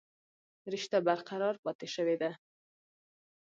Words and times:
رشته 0.73 0.97
برقرار 1.07 1.55
پاتې 1.63 1.87
شوې 1.95 2.15
ده 2.21 2.31